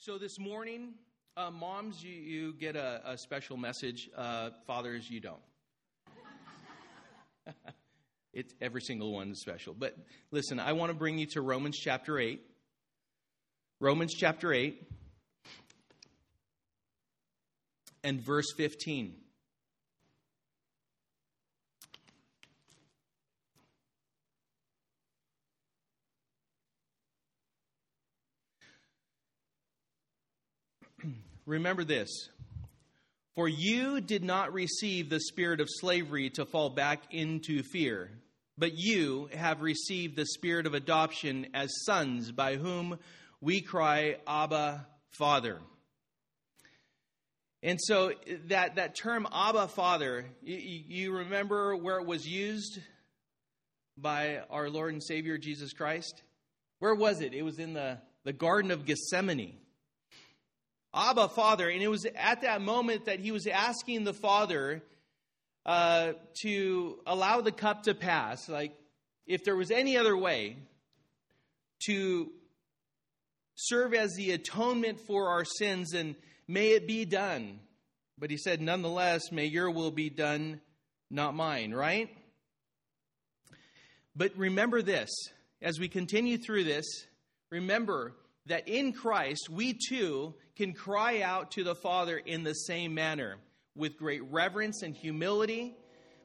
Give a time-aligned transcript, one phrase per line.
[0.00, 0.94] So this morning,
[1.36, 4.08] uh, moms, you, you get a, a special message.
[4.16, 5.40] Uh, fathers, you don't.
[8.32, 9.74] it's every single one is special.
[9.76, 9.96] But
[10.30, 12.42] listen, I want to bring you to Romans chapter eight.
[13.80, 14.88] Romans chapter eight
[18.04, 19.16] and verse fifteen.
[31.48, 32.28] Remember this
[33.34, 38.10] For you did not receive the spirit of slavery to fall back into fear,
[38.58, 42.98] but you have received the spirit of adoption as sons, by whom
[43.40, 45.58] we cry, Abba, Father.
[47.62, 48.12] And so
[48.48, 52.78] that, that term Abba Father, you, you remember where it was used
[53.96, 56.22] by our Lord and Savior Jesus Christ?
[56.78, 57.32] Where was it?
[57.32, 59.56] It was in the, the Garden of Gethsemane.
[60.94, 61.68] Abba, Father.
[61.68, 64.82] And it was at that moment that he was asking the Father
[65.66, 66.12] uh,
[66.42, 68.48] to allow the cup to pass.
[68.48, 68.72] Like,
[69.26, 70.56] if there was any other way
[71.86, 72.30] to
[73.54, 76.14] serve as the atonement for our sins, and
[76.46, 77.60] may it be done.
[78.18, 80.60] But he said, nonetheless, may your will be done,
[81.10, 82.08] not mine, right?
[84.16, 85.10] But remember this
[85.60, 86.84] as we continue through this,
[87.50, 88.14] remember
[88.46, 93.36] that in Christ we too can cry out to the Father in the same manner,
[93.76, 95.76] with great reverence and humility,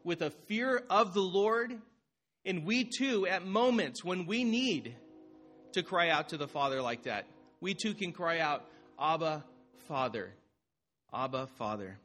[0.03, 1.79] with a fear of the Lord.
[2.43, 4.95] And we too, at moments when we need
[5.73, 7.27] to cry out to the Father like that,
[7.61, 8.65] we too can cry out,
[8.99, 9.45] Abba,
[9.87, 10.33] Father.
[11.13, 11.99] Abba, Father.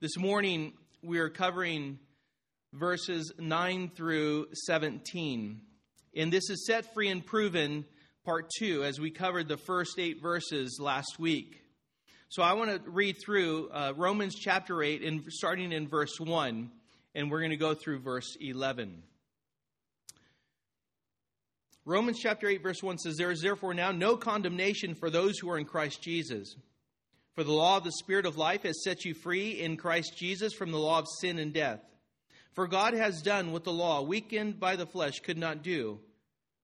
[0.00, 1.98] This morning, we are covering
[2.72, 5.60] verses 9 through 17.
[6.16, 7.84] And this is set free and proven
[8.24, 11.60] part two as we covered the first eight verses last week.
[12.30, 16.70] So I want to read through uh, Romans chapter 8 and starting in verse 1,
[17.14, 19.02] and we're going to go through verse 11.
[21.84, 25.50] Romans chapter 8, verse 1 says, There is therefore now no condemnation for those who
[25.50, 26.56] are in Christ Jesus.
[27.34, 30.54] For the law of the Spirit of life has set you free in Christ Jesus
[30.54, 31.80] from the law of sin and death.
[32.54, 36.00] For God has done what the law, weakened by the flesh, could not do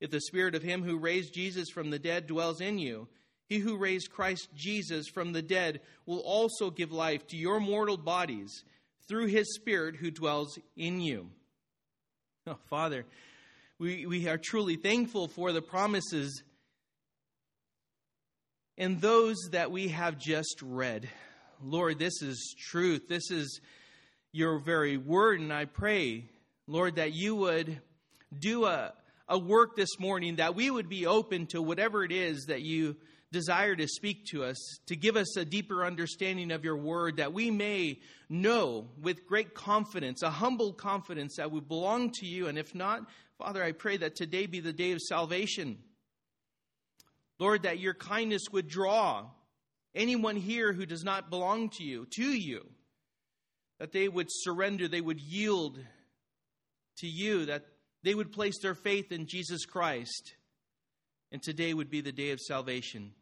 [0.00, 3.08] If the spirit of him who raised Jesus from the dead dwells in you,
[3.48, 7.96] he who raised Christ Jesus from the dead will also give life to your mortal
[7.96, 8.64] bodies
[9.08, 11.30] through his spirit who dwells in you.
[12.46, 13.04] Oh, Father,
[13.78, 16.42] we, we are truly thankful for the promises
[18.76, 21.08] and those that we have just read.
[21.62, 23.08] Lord, this is truth.
[23.08, 23.60] This is
[24.32, 26.26] your very word, and I pray,
[26.66, 27.80] Lord, that you would
[28.38, 28.92] do a,
[29.28, 32.96] a work this morning that we would be open to whatever it is that you
[33.30, 34.56] desire to speak to us,
[34.86, 37.98] to give us a deeper understanding of your word, that we may
[38.30, 42.46] know with great confidence, a humble confidence that we belong to you.
[42.46, 43.02] And if not,
[43.36, 45.78] Father, I pray that today be the day of salvation.
[47.38, 49.26] Lord, that your kindness would draw
[49.94, 52.66] anyone here who does not belong to you, to you,
[53.78, 55.78] that they would surrender, they would yield
[56.96, 57.66] to you, that
[58.02, 60.34] they would place their faith in Jesus Christ.
[61.30, 63.12] And today would be the day of salvation.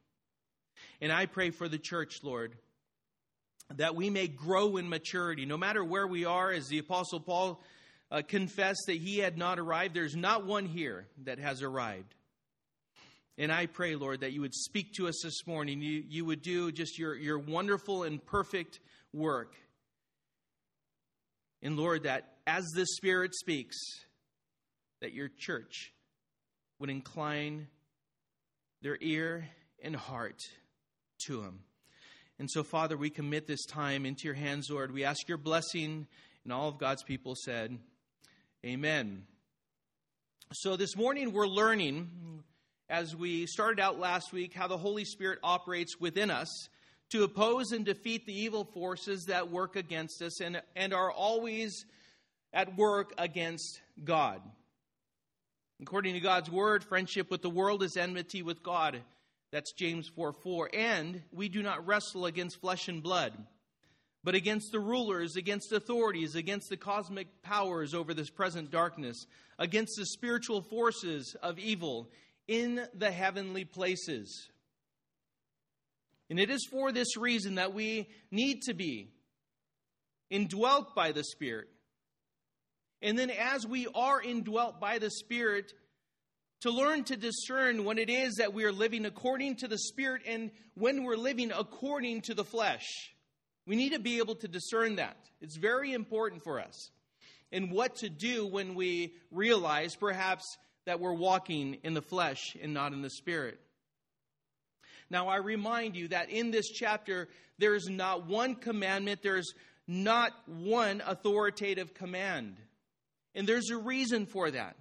[1.00, 2.56] And I pray for the church, Lord,
[3.74, 5.44] that we may grow in maturity.
[5.44, 7.60] No matter where we are, as the Apostle Paul
[8.10, 12.14] uh, confessed that he had not arrived, there's not one here that has arrived.
[13.38, 15.82] And I pray, Lord, that you would speak to us this morning.
[15.82, 18.80] You, you would do just your, your wonderful and perfect
[19.12, 19.54] work.
[21.60, 23.76] And Lord, that as the Spirit speaks,
[25.00, 25.92] that your church
[26.78, 27.68] would incline
[28.82, 29.48] their ear
[29.82, 30.42] and heart
[31.26, 31.60] to him.
[32.38, 34.92] And so, Father, we commit this time into your hands, Lord.
[34.92, 36.06] We ask your blessing,
[36.44, 37.78] and all of God's people said,
[38.64, 39.24] Amen.
[40.52, 42.42] So, this morning we're learning,
[42.90, 46.68] as we started out last week, how the Holy Spirit operates within us
[47.10, 51.86] to oppose and defeat the evil forces that work against us and, and are always
[52.52, 54.40] at work against God.
[55.80, 59.02] According to God's word, friendship with the world is enmity with God.
[59.52, 60.70] That's James 4 4.
[60.72, 63.32] And we do not wrestle against flesh and blood,
[64.24, 69.26] but against the rulers, against authorities, against the cosmic powers over this present darkness,
[69.58, 72.10] against the spiritual forces of evil
[72.48, 74.48] in the heavenly places.
[76.30, 79.10] And it is for this reason that we need to be
[80.30, 81.68] indwelt by the Spirit.
[83.02, 85.72] And then, as we are indwelt by the Spirit,
[86.62, 90.22] to learn to discern when it is that we are living according to the Spirit
[90.26, 92.86] and when we're living according to the flesh.
[93.66, 95.16] We need to be able to discern that.
[95.40, 96.90] It's very important for us.
[97.52, 100.56] And what to do when we realize perhaps
[100.86, 103.60] that we're walking in the flesh and not in the Spirit.
[105.10, 107.28] Now, I remind you that in this chapter,
[107.58, 109.52] there's not one commandment, there's
[109.86, 112.56] not one authoritative command.
[113.36, 114.76] And there's a reason for that.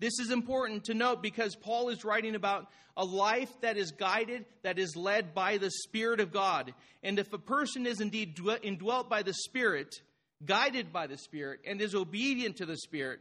[0.00, 4.44] This is important to note because Paul is writing about a life that is guided,
[4.62, 6.74] that is led by the Spirit of God.
[7.02, 9.94] And if a person is indeed indwelt by the Spirit,
[10.44, 13.20] guided by the Spirit, and is obedient to the Spirit,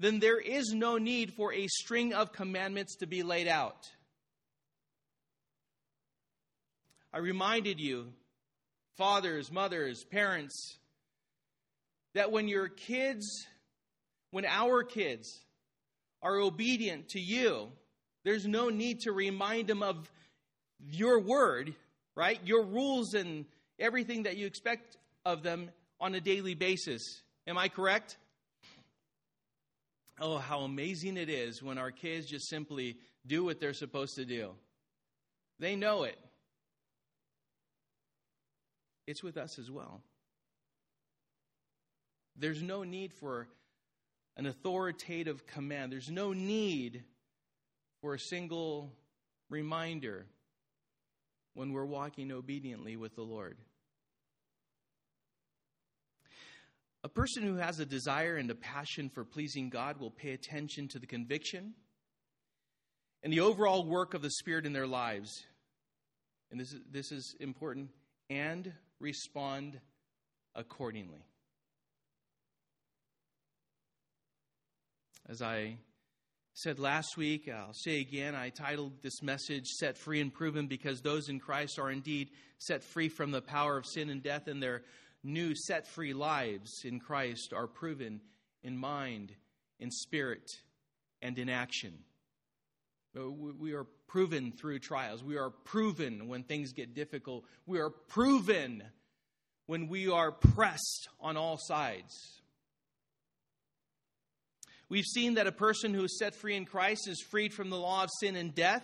[0.00, 3.88] then there is no need for a string of commandments to be laid out.
[7.12, 8.12] I reminded you,
[8.96, 10.78] fathers, mothers, parents,
[12.14, 13.46] that when your kids,
[14.30, 15.44] when our kids,
[16.22, 17.68] are obedient to you,
[18.24, 20.10] there's no need to remind them of
[20.90, 21.74] your word,
[22.14, 22.40] right?
[22.44, 23.44] Your rules and
[23.78, 25.70] everything that you expect of them
[26.00, 27.22] on a daily basis.
[27.46, 28.16] Am I correct?
[30.20, 32.96] Oh, how amazing it is when our kids just simply
[33.26, 34.50] do what they're supposed to do.
[35.60, 36.18] They know it.
[39.06, 40.02] It's with us as well.
[42.38, 43.48] There's no need for
[44.36, 45.92] an authoritative command.
[45.92, 47.02] There's no need
[48.00, 48.92] for a single
[49.50, 50.26] reminder
[51.54, 53.58] when we're walking obediently with the Lord.
[57.04, 60.88] A person who has a desire and a passion for pleasing God will pay attention
[60.88, 61.74] to the conviction
[63.22, 65.44] and the overall work of the Spirit in their lives.
[66.50, 67.90] And this is, this is important
[68.30, 69.80] and respond
[70.54, 71.24] accordingly.
[75.30, 75.76] As I
[76.54, 81.02] said last week, I'll say again, I titled this message Set Free and Proven because
[81.02, 84.62] those in Christ are indeed set free from the power of sin and death, and
[84.62, 84.84] their
[85.22, 88.22] new set free lives in Christ are proven
[88.62, 89.32] in mind,
[89.78, 90.50] in spirit,
[91.20, 91.92] and in action.
[93.14, 95.22] Uh, we are proven through trials.
[95.22, 97.44] We are proven when things get difficult.
[97.66, 98.82] We are proven
[99.66, 102.37] when we are pressed on all sides.
[104.90, 107.76] We've seen that a person who is set free in Christ is freed from the
[107.76, 108.82] law of sin and death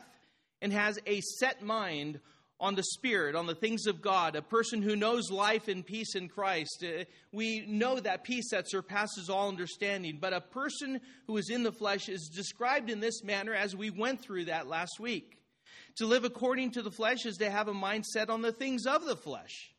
[0.60, 2.20] and has a set mind
[2.60, 6.14] on the Spirit, on the things of God, a person who knows life and peace
[6.14, 6.84] in Christ.
[6.84, 11.62] Uh, we know that peace that surpasses all understanding, but a person who is in
[11.62, 15.38] the flesh is described in this manner as we went through that last week.
[15.96, 18.86] To live according to the flesh is to have a mind set on the things
[18.86, 19.72] of the flesh.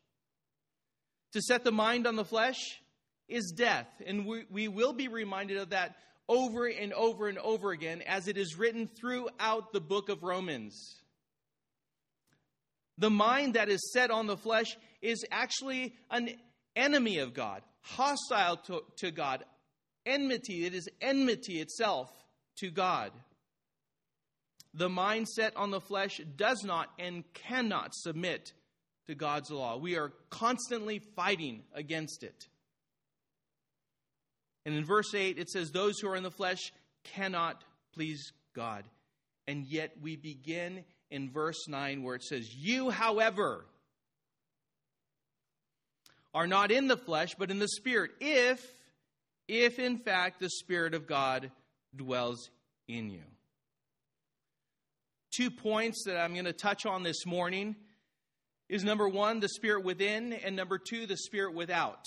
[1.32, 2.80] To set the mind on the flesh
[3.28, 5.96] is death, and we, we will be reminded of that
[6.28, 10.96] over and over and over again as it is written throughout the book of Romans.
[12.98, 16.30] The mind that is set on the flesh is actually an
[16.74, 19.44] enemy of God, hostile to, to God,
[20.04, 20.64] enmity.
[20.64, 22.10] It is enmity itself
[22.56, 23.12] to God.
[24.72, 28.52] The mind set on the flesh does not and cannot submit
[29.06, 29.76] to God's law.
[29.78, 32.48] We are constantly fighting against it.
[34.66, 36.72] And in verse 8, it says, Those who are in the flesh
[37.04, 37.62] cannot
[37.94, 38.84] please God.
[39.46, 43.64] And yet we begin in verse 9 where it says, You, however,
[46.34, 48.60] are not in the flesh, but in the Spirit, if,
[49.46, 51.52] if in fact the Spirit of God
[51.94, 52.50] dwells
[52.88, 53.22] in you.
[55.32, 57.76] Two points that I'm going to touch on this morning
[58.68, 62.04] is number one, the Spirit within, and number two, the Spirit without.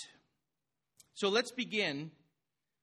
[1.14, 2.10] So let's begin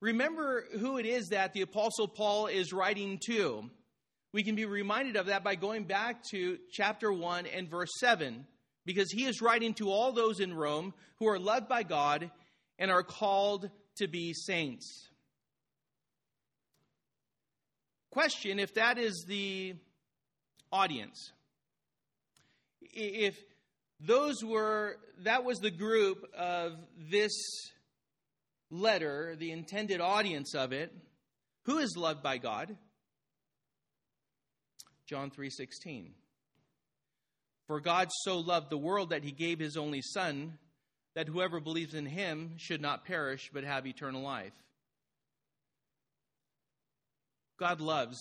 [0.00, 3.68] Remember who it is that the Apostle Paul is writing to.
[4.32, 8.46] We can be reminded of that by going back to chapter 1 and verse 7,
[8.84, 12.30] because he is writing to all those in Rome who are loved by God
[12.78, 15.08] and are called to be saints.
[18.10, 19.74] Question if that is the
[20.70, 21.32] audience.
[22.80, 23.36] If
[24.00, 26.72] those were, that was the group of
[27.10, 27.32] this
[28.70, 30.92] letter, the intended audience of it,
[31.64, 32.76] who is loved by God?
[35.06, 36.14] John 3:16.
[37.66, 40.58] For God so loved the world that he gave his only son
[41.14, 44.54] that whoever believes in him should not perish but have eternal life.
[47.58, 48.18] God loves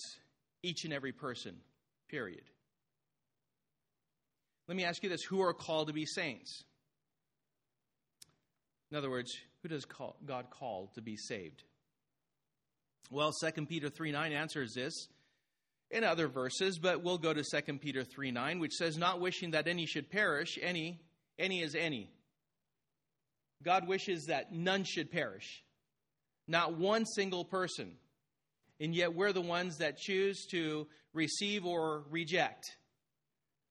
[0.64, 1.62] each and every person.
[2.10, 2.44] Period.
[4.68, 6.64] Let me ask you this who are called to be saints?
[8.92, 11.64] In other words, who does God call to be saved?
[13.10, 14.94] Well, 2 Peter 3 9 answers this
[15.90, 19.52] in other verses, but we'll go to 2 Peter 3 9, which says, Not wishing
[19.52, 21.00] that any should perish, any,
[21.40, 22.10] any is any.
[23.64, 25.64] God wishes that none should perish,
[26.48, 27.94] not one single person.
[28.80, 32.64] And yet we're the ones that choose to receive or reject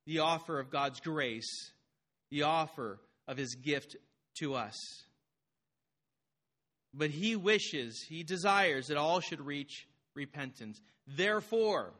[0.04, 1.70] the offer of God's grace,
[2.30, 3.96] the offer of his gift
[4.40, 4.74] to us.
[6.96, 10.80] But he wishes, he desires that all should reach repentance.
[11.06, 11.92] Therefore,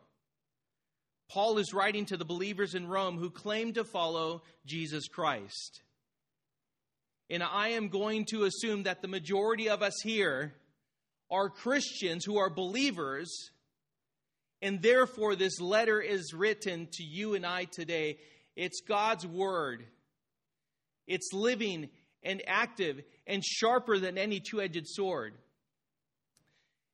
[1.29, 5.83] Paul is writing to the believers in Rome who claim to follow Jesus Christ.
[7.29, 10.55] And I am going to assume that the majority of us here
[11.31, 13.51] are Christians who are believers,
[14.63, 18.19] and therefore this letter is written to you and I today.
[18.55, 19.85] It's God's Word,
[21.07, 21.91] it's living
[22.27, 25.35] and active and sharper than any two edged sword.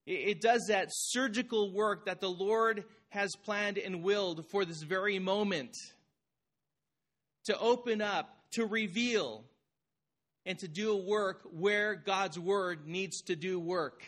[0.06, 5.18] It does that surgical work that the Lord has planned and willed for this very
[5.18, 5.76] moment
[7.44, 9.44] to open up, to reveal,
[10.44, 14.04] and to do a work where God's word needs to do work.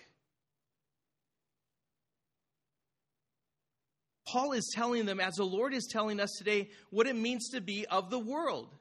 [4.26, 7.60] Paul is telling them, as the Lord is telling us today, what it means to
[7.60, 8.74] be of the world.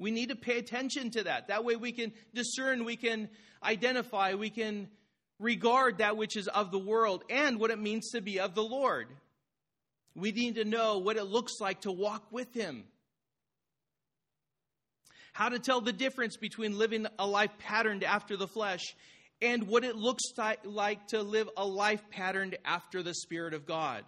[0.00, 1.48] We need to pay attention to that.
[1.48, 3.28] That way we can discern, we can
[3.62, 4.88] identify, we can
[5.38, 8.62] regard that which is of the world and what it means to be of the
[8.62, 9.08] Lord.
[10.16, 12.84] We need to know what it looks like to walk with Him.
[15.34, 18.96] How to tell the difference between living a life patterned after the flesh
[19.42, 20.24] and what it looks
[20.64, 24.04] like to live a life patterned after the Spirit of God.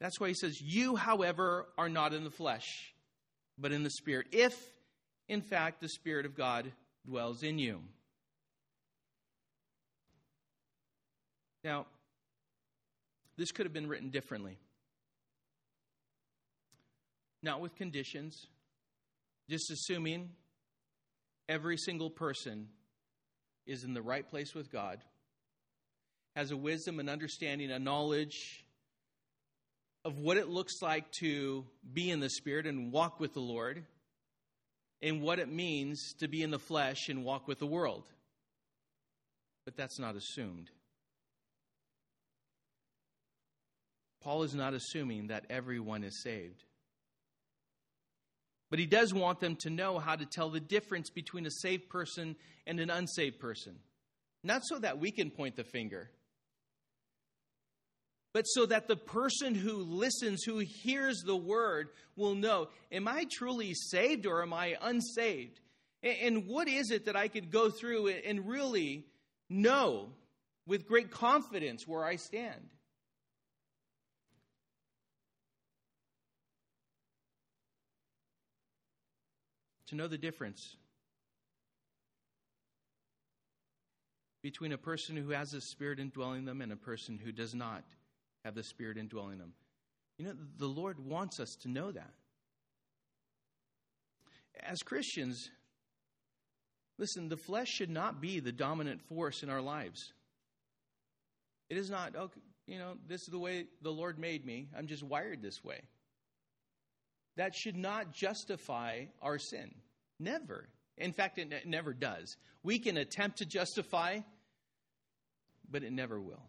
[0.00, 2.94] That's why he says, You, however, are not in the flesh,
[3.58, 4.56] but in the Spirit, if,
[5.28, 6.70] in fact, the Spirit of God
[7.06, 7.80] dwells in you.
[11.64, 11.86] Now,
[13.36, 14.58] this could have been written differently.
[17.42, 18.46] Not with conditions,
[19.48, 20.30] just assuming
[21.48, 22.68] every single person
[23.66, 24.98] is in the right place with God,
[26.34, 28.64] has a wisdom, and understanding, a knowledge
[30.08, 33.84] of what it looks like to be in the Spirit and walk with the Lord,
[35.02, 38.04] and what it means to be in the flesh and walk with the world.
[39.66, 40.70] But that's not assumed.
[44.22, 46.64] Paul is not assuming that everyone is saved.
[48.70, 51.90] But he does want them to know how to tell the difference between a saved
[51.90, 52.34] person
[52.66, 53.76] and an unsaved person.
[54.42, 56.08] Not so that we can point the finger,
[58.32, 63.26] but so that the person who listens, who hears the word, will know Am I
[63.30, 65.60] truly saved or am I unsaved?
[66.02, 69.06] And what is it that I could go through and really
[69.50, 70.10] know
[70.66, 72.68] with great confidence where I stand?
[79.88, 80.76] to know the difference
[84.42, 87.84] between a person who has the Spirit indwelling them and a person who does not
[88.44, 89.52] have the Spirit indwelling them.
[90.18, 92.10] You know, the Lord wants us to know that.
[94.60, 95.50] As Christians,
[96.98, 100.12] listen, the flesh should not be the dominant force in our lives.
[101.70, 102.30] It is not, oh,
[102.66, 104.68] you know, this is the way the Lord made me.
[104.76, 105.80] I'm just wired this way.
[107.36, 109.72] That should not justify our sin.
[110.18, 110.68] Never.
[110.96, 112.36] In fact, it never does.
[112.64, 114.18] We can attempt to justify,
[115.70, 116.42] but it never will.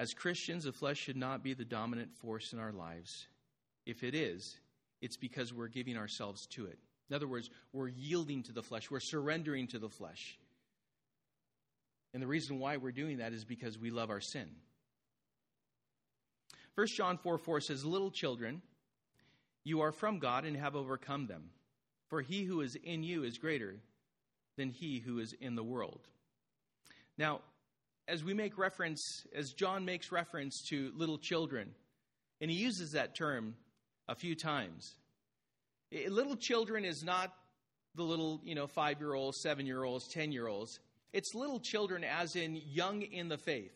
[0.00, 3.26] As Christians, the flesh should not be the dominant force in our lives.
[3.84, 4.56] If it is,
[5.02, 6.78] it's because we're giving ourselves to it.
[7.10, 10.38] In other words, we're yielding to the flesh, we're surrendering to the flesh.
[12.14, 14.48] And the reason why we're doing that is because we love our sin.
[16.76, 18.62] 1 John 4 4 says, Little children,
[19.64, 21.50] you are from God and have overcome them.
[22.08, 23.76] For he who is in you is greater
[24.56, 26.00] than he who is in the world.
[27.18, 27.42] Now,
[28.10, 31.70] as we make reference, as John makes reference to little children,
[32.40, 33.54] and he uses that term
[34.08, 34.96] a few times,
[36.08, 37.32] little children is not
[37.94, 40.80] the little, you know, five year olds, seven year olds, ten year olds.
[41.12, 43.72] It's little children, as in young in the faith.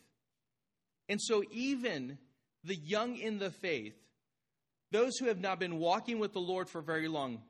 [1.09, 2.19] And so, even
[2.65, 3.95] the young in the faith,
[4.91, 7.43] those who have not been walking with the Lord for very long,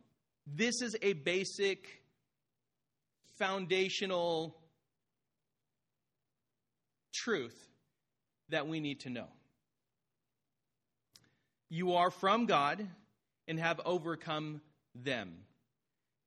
[0.47, 2.03] this is a basic,
[3.39, 4.57] foundational
[7.15, 7.57] truth
[8.51, 9.29] that we need to know.
[11.71, 12.87] You are from God
[13.49, 14.61] and have overcome
[14.95, 15.33] them.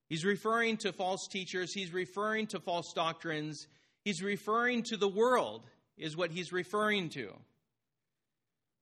[0.09, 3.67] He's referring to false teachers, he's referring to false doctrines,
[4.03, 7.33] he's referring to the world, is what he's referring to.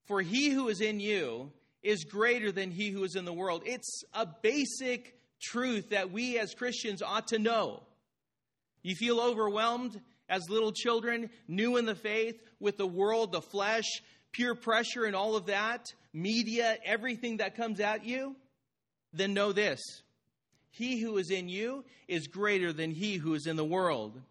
[0.05, 3.63] For he who is in you is greater than he who is in the world.
[3.65, 7.83] It's a basic truth that we as Christians ought to know.
[8.83, 13.85] You feel overwhelmed as little children, new in the faith, with the world, the flesh,
[14.31, 18.35] peer pressure, and all of that, media, everything that comes at you?
[19.13, 19.81] Then know this
[20.75, 24.21] he who is in you is greater than he who is in the world.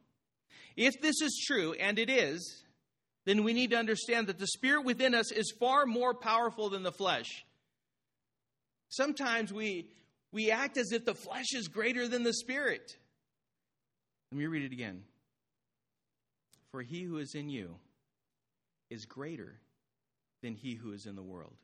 [0.76, 2.62] If this is true, and it is,
[3.24, 6.82] then we need to understand that the spirit within us is far more powerful than
[6.82, 7.46] the flesh.
[8.88, 9.88] Sometimes we,
[10.32, 12.92] we act as if the flesh is greater than the spirit.
[14.30, 15.02] Let me read it again.
[16.74, 17.76] For he who is in you
[18.90, 19.60] is greater
[20.42, 21.54] than he who is in the world.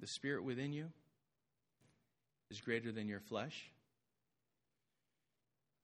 [0.00, 0.86] The spirit within you
[2.50, 3.70] is greater than your flesh,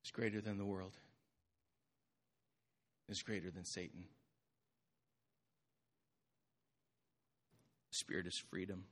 [0.02, 0.96] is greater than the world,
[3.10, 4.04] is greater than Satan.
[7.90, 8.84] Spirit is freedom,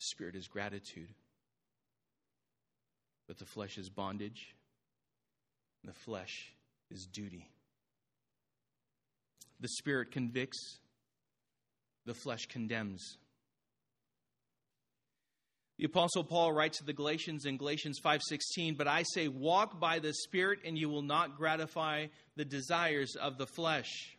[0.00, 1.10] spirit is gratitude,
[3.26, 4.54] but the flesh is bondage,
[5.84, 6.52] the flesh
[6.90, 7.48] is duty.
[9.60, 10.78] The spirit convicts,
[12.04, 13.18] the flesh condemns.
[15.78, 19.98] The apostle Paul writes to the Galatians in Galatians 5:16, "But I say walk by
[19.98, 24.15] the spirit and you will not gratify the desires of the flesh."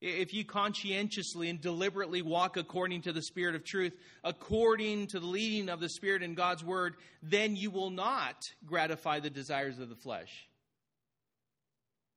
[0.00, 3.92] If you conscientiously and deliberately walk according to the spirit of truth,
[4.24, 9.20] according to the leading of the spirit in God's word, then you will not gratify
[9.20, 10.48] the desires of the flesh.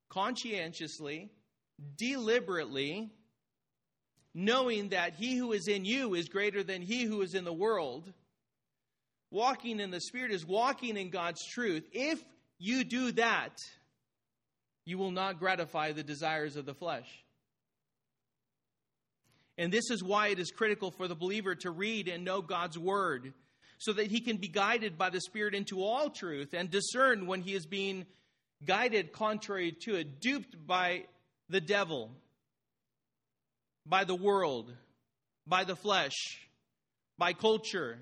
[0.10, 1.30] Conscientiously,
[1.98, 3.12] deliberately,
[4.34, 7.52] knowing that he who is in you is greater than he who is in the
[7.52, 8.14] world.
[9.30, 11.84] Walking in the Spirit is walking in God's truth.
[11.92, 12.24] If
[12.60, 13.58] you do that,
[14.86, 17.08] you will not gratify the desires of the flesh.
[19.58, 22.78] And this is why it is critical for the believer to read and know God's
[22.78, 23.34] Word
[23.78, 27.42] so that he can be guided by the Spirit into all truth and discern when
[27.42, 28.06] he is being
[28.66, 31.04] guided contrary to it, duped by
[31.50, 32.12] the devil
[33.86, 34.74] by the world,
[35.46, 36.14] by the flesh,
[37.18, 38.00] by culture,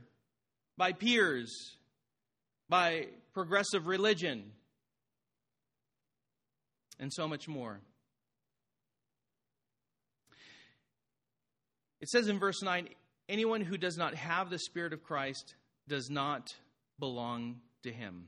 [0.78, 1.78] by peers,
[2.70, 4.52] by progressive religion,
[7.00, 7.80] and so much more.
[12.02, 12.90] It says in verse 9
[13.30, 15.56] anyone who does not have the Spirit of Christ
[15.88, 16.54] does not
[17.00, 18.28] belong to him.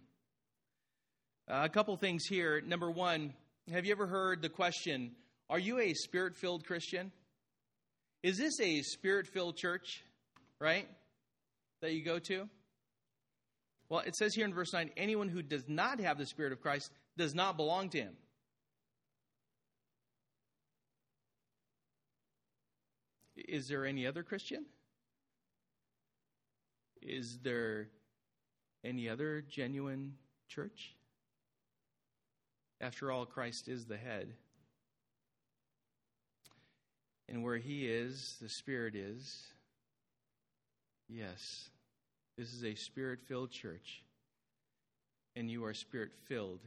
[1.50, 2.62] Uh, a couple things here.
[2.62, 3.34] Number one,
[3.72, 5.12] have you ever heard the question,
[5.50, 7.12] Are you a spirit filled Christian?
[8.22, 10.04] Is this a spirit filled church,
[10.60, 10.88] right?
[11.82, 12.48] That you go to?
[13.90, 16.62] Well, it says here in verse 9 anyone who does not have the Spirit of
[16.62, 18.14] Christ does not belong to him.
[23.54, 24.66] Is there any other Christian?
[27.04, 27.90] Is there
[28.84, 30.16] any other genuine
[30.48, 30.96] church?
[32.82, 34.34] After all, Christ is the head.
[37.30, 39.44] And where He is, the Spirit is.
[41.08, 41.70] Yes,
[42.36, 44.02] This is a spirit filled church,
[45.36, 46.62] and you are spirit filled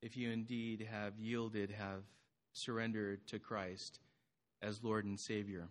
[0.00, 2.02] if you indeed have yielded, have
[2.54, 4.00] surrendered to Christ
[4.60, 5.68] as Lord and Savior.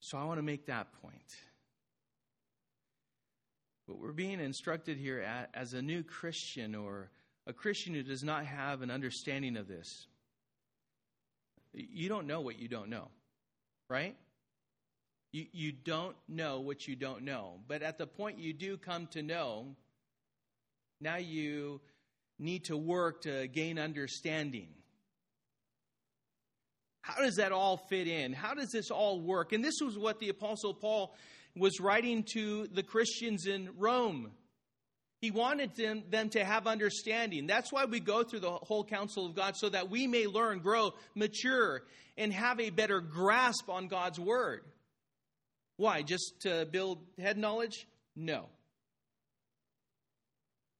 [0.00, 1.36] So I want to make that point.
[3.86, 7.10] But we're being instructed here as a new Christian or
[7.46, 10.06] a Christian who does not have an understanding of this.
[11.72, 13.08] You don't know what you don't know,
[13.88, 14.16] right?
[15.32, 17.60] You, you don't know what you don't know.
[17.68, 19.76] But at the point you do come to know,
[21.00, 21.80] now you
[22.38, 24.68] need to work to gain understanding.
[27.02, 28.32] How does that all fit in?
[28.32, 29.52] How does this all work?
[29.52, 31.14] And this was what the Apostle Paul
[31.56, 34.30] was writing to the Christians in Rome.
[35.20, 37.46] He wanted them, them to have understanding.
[37.46, 40.60] That's why we go through the whole counsel of God, so that we may learn,
[40.60, 41.82] grow, mature,
[42.16, 44.62] and have a better grasp on God's word.
[45.76, 46.02] Why?
[46.02, 47.86] Just to build head knowledge?
[48.16, 48.46] No.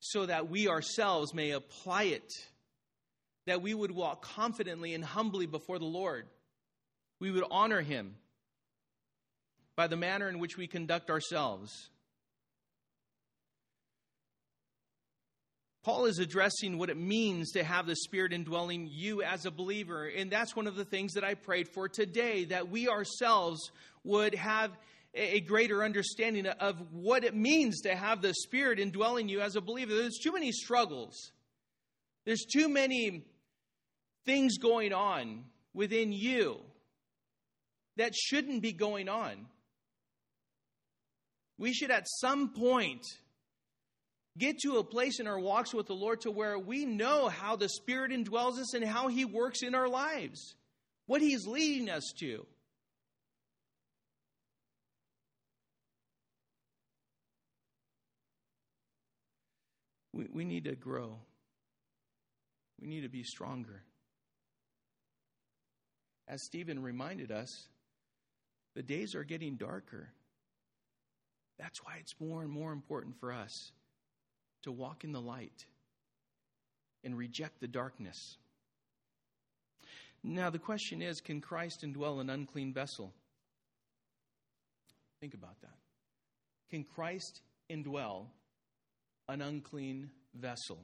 [0.00, 2.33] So that we ourselves may apply it,
[3.50, 6.26] that we would walk confidently and humbly before the Lord.
[7.18, 8.14] We would honor Him
[9.74, 11.90] by the manner in which we conduct ourselves.
[15.82, 20.06] Paul is addressing what it means to have the Spirit indwelling you as a believer.
[20.06, 23.72] And that's one of the things that I prayed for today that we ourselves
[24.04, 24.70] would have
[25.12, 29.60] a greater understanding of what it means to have the Spirit indwelling you as a
[29.60, 29.92] believer.
[29.92, 31.32] There's too many struggles,
[32.26, 33.24] there's too many
[34.24, 36.61] things going on within you
[37.96, 39.46] that shouldn't be going on.
[41.59, 43.04] We should, at some point,
[44.38, 47.56] get to a place in our walks with the Lord to where we know how
[47.56, 50.54] the Spirit indwells us and how He works in our lives,
[51.06, 52.46] what He's leading us to.
[60.12, 61.18] We, we need to grow.
[62.80, 63.83] We need to be stronger.
[66.30, 67.66] As Stephen reminded us,
[68.76, 70.10] the days are getting darker.
[71.58, 73.72] That's why it's more and more important for us
[74.62, 75.66] to walk in the light
[77.02, 78.36] and reject the darkness.
[80.22, 83.12] Now, the question is can Christ indwell an unclean vessel?
[85.20, 85.78] Think about that.
[86.70, 88.26] Can Christ indwell
[89.28, 90.78] an unclean vessel?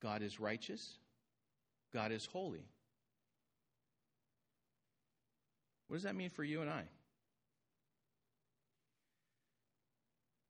[0.00, 0.96] God is righteous,
[1.92, 2.64] God is holy.
[5.92, 6.84] What does that mean for you and I?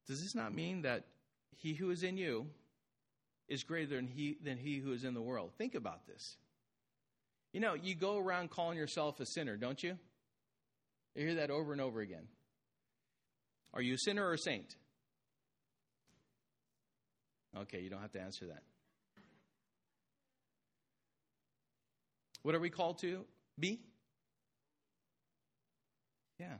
[0.06, 1.06] Does this not mean that
[1.56, 2.46] he who is in you
[3.48, 5.50] is greater than he, than he who is in the world?
[5.58, 6.36] Think about this.
[7.52, 9.98] You know, you go around calling yourself a sinner, don't you?
[11.16, 12.28] You hear that over and over again.
[13.74, 14.76] Are you a sinner or a saint?
[17.62, 18.62] Okay, you don't have to answer that.
[22.42, 23.24] What are we called to
[23.58, 23.80] be?
[26.38, 26.56] Yeah.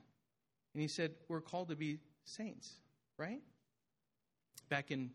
[0.74, 2.74] And he said, we're called to be saints
[3.22, 3.40] right?
[4.68, 5.11] Back in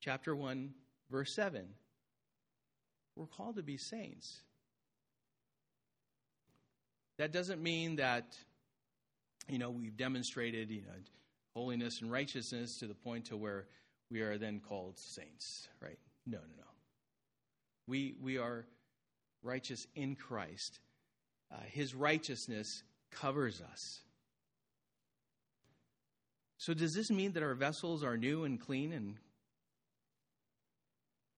[0.00, 0.70] chapter 1,
[1.10, 1.64] verse 7.
[3.16, 4.40] We're called to be saints.
[7.18, 8.36] That doesn't mean that,
[9.48, 10.92] you know, we've demonstrated, you know,
[11.54, 13.66] holiness and righteousness to the point to where
[14.10, 15.98] we are then called saints, right?
[16.26, 16.64] No, no, no.
[17.86, 18.66] We, we are
[19.42, 20.80] righteous in Christ.
[21.52, 22.82] Uh, his righteousness
[23.14, 24.00] covers us.
[26.58, 29.16] So, does this mean that our vessels are new and clean and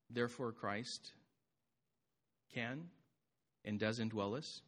[0.09, 1.11] therefore Christ
[2.53, 2.89] can
[3.65, 4.61] and does indwell us?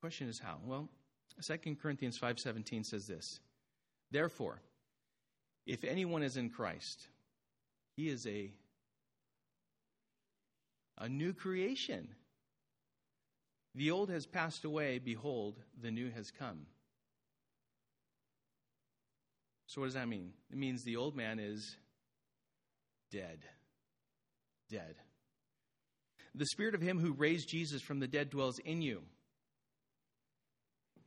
[0.00, 0.58] Question is how?
[0.64, 0.88] Well,
[1.40, 3.40] 2 Corinthians 5:17 says this.
[4.10, 4.62] Therefore,
[5.66, 7.08] if anyone is in Christ,
[7.96, 8.52] he is a
[10.98, 12.14] a new creation.
[13.76, 16.66] The old has passed away, behold, the new has come.
[19.66, 20.32] So, what does that mean?
[20.50, 21.76] It means the old man is
[23.12, 23.40] dead.
[24.70, 24.94] Dead.
[26.34, 29.02] The spirit of him who raised Jesus from the dead dwells in you.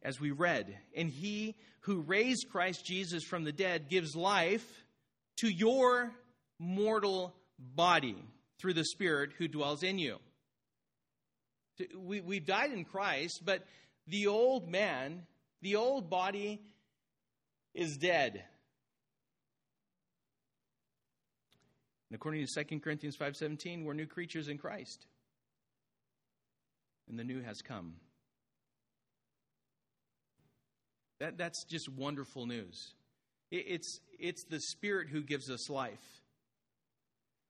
[0.03, 4.85] As we read, and he who raised Christ Jesus from the dead gives life
[5.37, 6.11] to your
[6.59, 8.23] mortal body
[8.59, 10.19] through the spirit who dwells in you.
[11.97, 13.65] We, we've died in Christ, but
[14.07, 15.23] the old man,
[15.61, 16.61] the old body
[17.73, 18.43] is dead.
[22.09, 25.05] And according to 2 Corinthians 5:17, we're new creatures in Christ.
[27.07, 27.95] And the new has come.
[31.19, 32.93] That, that's just wonderful news.
[33.51, 36.21] It, it's, it's the Spirit who gives us life.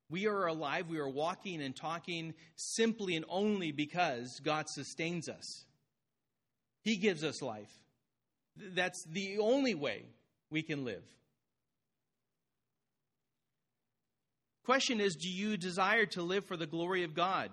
[0.09, 5.65] We are alive, we are walking and talking simply and only because God sustains us.
[6.81, 7.71] He gives us life.
[8.55, 10.05] That's the only way
[10.49, 11.03] we can live.
[14.65, 17.51] Question is Do you desire to live for the glory of God?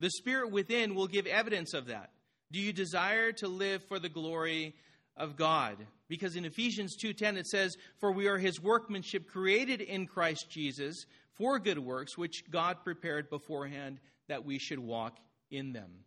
[0.00, 2.10] The Spirit within will give evidence of that.
[2.52, 4.74] Do you desire to live for the glory
[5.16, 5.86] of God?
[6.08, 11.06] Because in Ephesians 2:10 it says, "For we are his workmanship created in Christ Jesus
[11.32, 15.18] for good works which God prepared beforehand that we should walk
[15.50, 16.04] in them."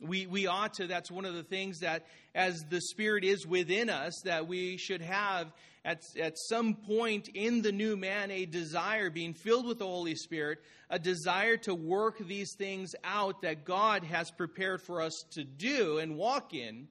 [0.00, 3.88] We, we ought to, that's one of the things that, as the Spirit is within
[3.88, 5.54] us, that we should have
[5.86, 10.16] at, at some point in the new man a desire, being filled with the Holy
[10.16, 10.58] Spirit,
[10.90, 15.98] a desire to work these things out that God has prepared for us to do
[15.98, 16.88] and walk in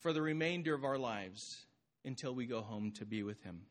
[0.00, 1.66] for the remainder of our lives
[2.04, 3.62] until we go home to be with Him.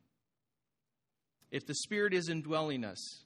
[1.52, 3.24] If the Spirit is indwelling us,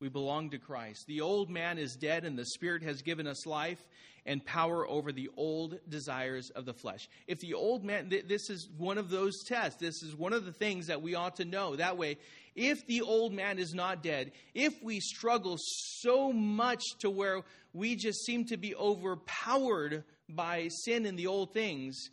[0.00, 1.06] we belong to Christ.
[1.06, 3.82] The old man is dead, and the Spirit has given us life
[4.26, 7.08] and power over the old desires of the flesh.
[7.26, 9.80] If the old man, this is one of those tests.
[9.80, 11.76] This is one of the things that we ought to know.
[11.76, 12.18] That way,
[12.54, 17.42] if the old man is not dead, if we struggle so much to where
[17.72, 22.10] we just seem to be overpowered by sin and the old things,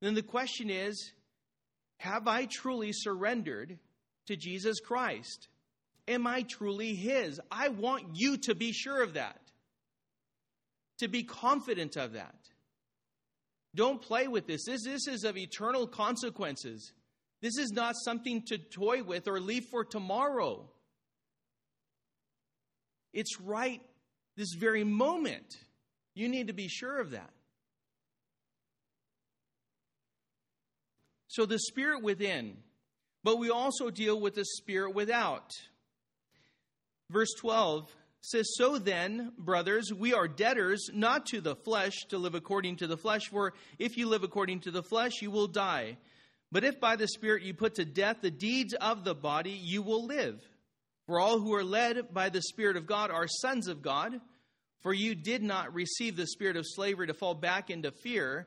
[0.00, 1.12] then the question is
[1.98, 3.78] have I truly surrendered
[4.26, 5.48] to Jesus Christ?
[6.06, 7.40] Am I truly His?
[7.50, 9.40] I want you to be sure of that,
[10.98, 12.34] to be confident of that.
[13.74, 14.64] Don't play with this.
[14.64, 16.92] This, this is of eternal consequences.
[17.42, 20.68] This is not something to toy with or leave for tomorrow.
[23.12, 23.82] It's right
[24.36, 25.56] this very moment.
[26.14, 27.30] You need to be sure of that.
[31.28, 32.56] So the spirit within,
[33.22, 35.52] but we also deal with the spirit without.
[37.10, 42.34] Verse 12 says, So then, brothers, we are debtors not to the flesh to live
[42.34, 45.96] according to the flesh, for if you live according to the flesh, you will die.
[46.50, 49.82] But if by the Spirit you put to death the deeds of the body, you
[49.82, 50.40] will live.
[51.06, 54.20] For all who are led by the Spirit of God are sons of God.
[54.82, 58.46] For you did not receive the spirit of slavery to fall back into fear,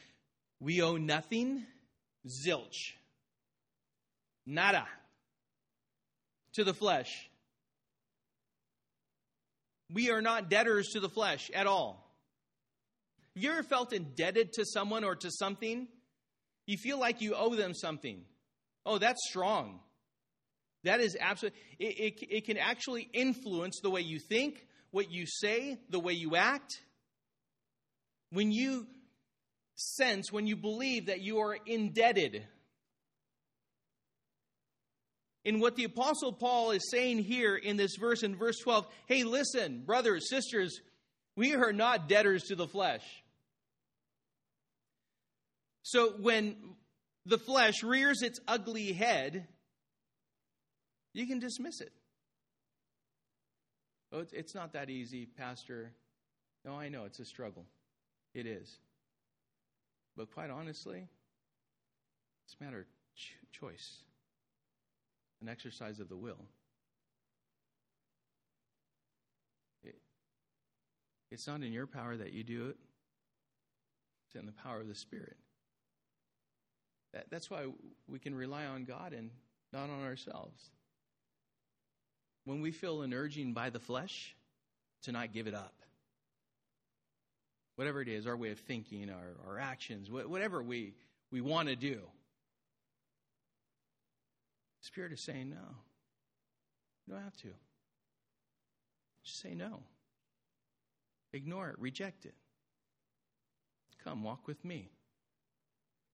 [0.61, 1.65] we owe nothing,
[2.27, 2.93] zilch,
[4.45, 4.87] nada
[6.53, 7.29] to the flesh.
[9.91, 12.07] We are not debtors to the flesh at all.
[13.35, 15.87] Have you ever felt indebted to someone or to something?
[16.67, 18.21] You feel like you owe them something.
[18.85, 19.79] Oh, that's strong.
[20.83, 25.25] That is absolutely, it, it, it can actually influence the way you think, what you
[25.25, 26.79] say, the way you act.
[28.31, 28.87] When you
[29.95, 32.43] sense, when you believe that you are indebted
[35.43, 39.23] in what the Apostle Paul is saying here in this verse, in verse 12 hey,
[39.23, 40.79] listen, brothers, sisters,
[41.35, 43.03] we are not debtors to the flesh.
[45.83, 46.55] So when
[47.25, 49.47] the flesh rears its ugly head,
[51.13, 51.91] you can dismiss it.
[54.13, 55.91] Oh, it's not that easy, Pastor.
[56.65, 57.65] No, I know it's a struggle.
[58.33, 58.77] It is.
[60.17, 61.07] But quite honestly,
[62.45, 62.85] it's a matter of
[63.51, 64.03] choice
[65.41, 66.45] an exercise of the will.
[69.83, 69.95] It,
[71.31, 72.77] it's not in your power that you do it,
[74.27, 75.37] it's in the power of the Spirit.
[77.13, 77.65] That, that's why
[78.07, 79.31] we can rely on God and
[79.73, 80.69] not on ourselves.
[82.45, 84.35] When we feel an urging by the flesh
[85.03, 85.73] to not give it up,
[87.75, 90.93] whatever it is, our way of thinking, our, our actions, whatever we,
[91.31, 91.99] we want to do,
[94.81, 95.75] The Spirit is saying no.
[97.05, 97.49] You don't have to.
[99.23, 99.81] Just say no.
[101.33, 102.33] Ignore it, reject it.
[104.03, 104.89] Come, walk with me.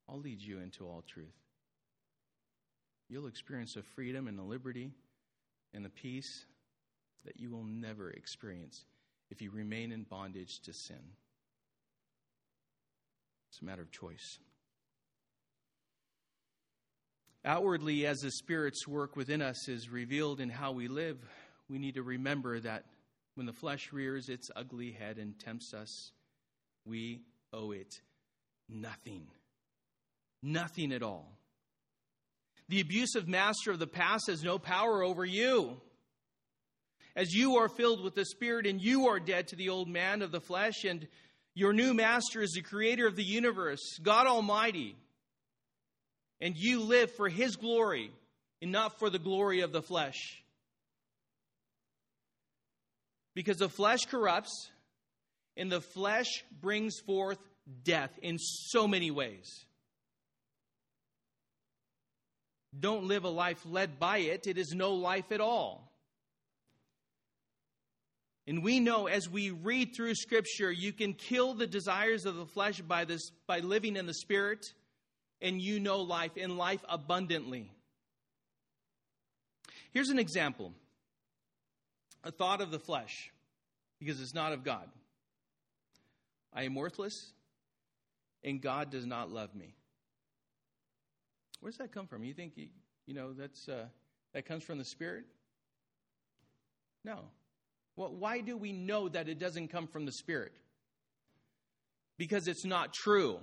[0.10, 1.28] I'll lead you into all truth.
[3.10, 4.92] You'll experience a freedom and a liberty
[5.74, 6.46] and a peace
[7.26, 8.84] that you will never experience
[9.30, 11.14] if you remain in bondage to sin.
[13.58, 14.38] It's a matter of choice.
[17.44, 21.18] Outwardly, as the Spirit's work within us is revealed in how we live,
[21.68, 22.84] we need to remember that
[23.34, 26.12] when the flesh rears its ugly head and tempts us,
[26.86, 27.96] we owe it
[28.70, 29.26] nothing.
[30.44, 31.40] Nothing at all.
[32.70, 35.82] The abusive master of the past has no power over you.
[37.16, 40.22] As you are filled with the Spirit and you are dead to the old man
[40.22, 41.08] of the flesh, and
[41.58, 44.96] your new master is the creator of the universe, God Almighty,
[46.40, 48.12] and you live for his glory
[48.62, 50.40] and not for the glory of the flesh.
[53.34, 54.70] Because the flesh corrupts,
[55.56, 56.28] and the flesh
[56.62, 57.40] brings forth
[57.84, 59.66] death in so many ways.
[62.80, 65.92] Don't live a life led by it, it is no life at all.
[68.48, 72.46] And we know as we read through Scripture, you can kill the desires of the
[72.46, 74.66] flesh by, this, by living in the Spirit,
[75.42, 77.70] and you know life, in life abundantly.
[79.92, 80.72] Here's an example
[82.24, 83.32] a thought of the flesh,
[84.00, 84.88] because it's not of God.
[86.54, 87.34] I am worthless,
[88.44, 89.76] and God does not love me.
[91.60, 92.24] Where does that come from?
[92.24, 93.88] You think you know that's uh,
[94.34, 95.26] that comes from the Spirit?
[97.04, 97.26] No.
[97.98, 100.54] Well, why do we know that it doesn't come from the Spirit?
[102.18, 103.40] Because it's not true.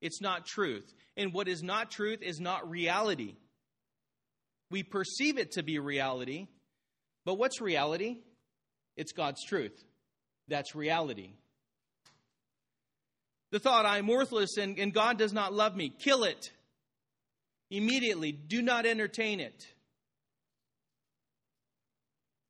[0.00, 0.90] It's not truth.
[1.16, 3.34] And what is not truth is not reality.
[4.70, 6.46] We perceive it to be reality,
[7.24, 8.18] but what's reality?
[8.96, 9.84] It's God's truth.
[10.46, 11.32] That's reality.
[13.50, 16.52] The thought, I am worthless and, and God does not love me, kill it
[17.70, 18.30] immediately.
[18.30, 19.66] Do not entertain it.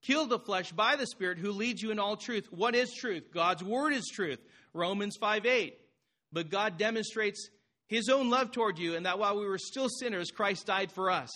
[0.02, 2.46] Kill the flesh by the Spirit who leads you in all truth.
[2.50, 3.32] What is truth?
[3.32, 4.38] God's word is truth.
[4.72, 5.76] Romans 5 8.
[6.32, 7.48] But God demonstrates
[7.86, 11.10] his own love toward you, and that while we were still sinners, Christ died for
[11.10, 11.30] us.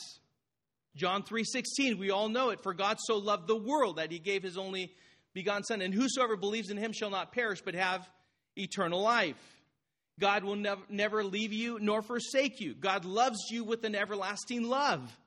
[0.94, 4.42] John 3:16, we all know it, for God so loved the world that he gave
[4.42, 4.94] his only
[5.32, 8.08] begotten son, and whosoever believes in him shall not perish but have
[8.56, 9.36] eternal life.
[10.20, 12.74] God will never leave you nor forsake you.
[12.74, 15.18] God loves you with an everlasting love.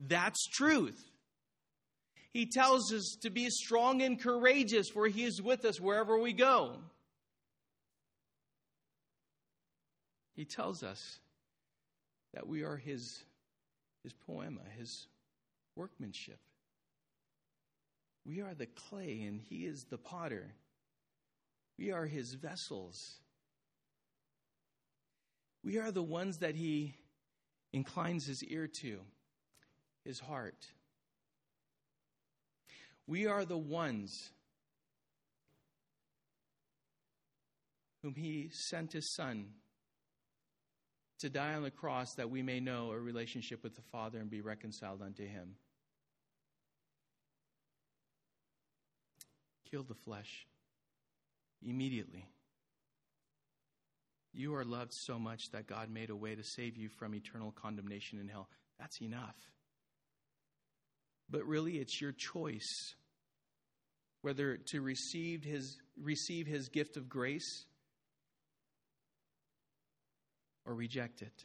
[0.00, 0.98] That's truth.
[2.34, 6.32] He tells us to be strong and courageous, for He is with us wherever we
[6.32, 6.78] go.
[10.34, 11.20] He tells us
[12.34, 13.22] that we are His,
[14.02, 15.06] his poema, His
[15.76, 16.40] workmanship.
[18.26, 20.54] We are the clay, and He is the potter.
[21.78, 23.14] We are His vessels.
[25.62, 26.96] We are the ones that He
[27.72, 28.98] inclines His ear to,
[30.04, 30.66] His heart.
[33.06, 34.30] We are the ones
[38.02, 39.46] whom He sent His Son
[41.20, 44.30] to die on the cross that we may know a relationship with the Father and
[44.30, 45.56] be reconciled unto Him.
[49.70, 50.46] Kill the flesh
[51.62, 52.26] immediately.
[54.32, 57.52] You are loved so much that God made a way to save you from eternal
[57.52, 58.48] condemnation in hell.
[58.78, 59.36] That's enough.
[61.30, 62.94] But really, it's your choice
[64.24, 67.66] whether to receive his, receive his gift of grace
[70.64, 71.44] or reject it.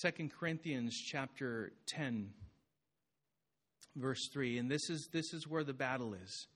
[0.00, 2.30] 2 Corinthians chapter 10
[3.96, 6.48] verse 3 and this is this is where the battle is.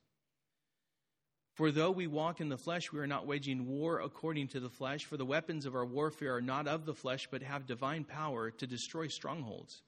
[1.54, 4.68] For though we walk in the flesh, we are not waging war according to the
[4.68, 8.04] flesh, for the weapons of our warfare are not of the flesh, but have divine
[8.04, 9.82] power to destroy strongholds.